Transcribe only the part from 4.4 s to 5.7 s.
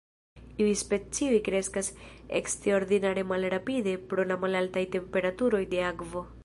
malaltaj temperaturoj